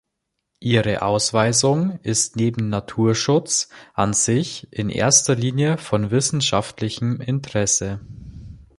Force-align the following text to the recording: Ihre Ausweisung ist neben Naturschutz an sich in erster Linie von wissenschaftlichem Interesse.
Ihre 0.61 1.03
Ausweisung 1.03 1.99
ist 2.01 2.35
neben 2.35 2.69
Naturschutz 2.69 3.69
an 3.93 4.13
sich 4.13 4.67
in 4.73 4.89
erster 4.89 5.35
Linie 5.35 5.77
von 5.77 6.09
wissenschaftlichem 6.09 7.21
Interesse. 7.21 7.99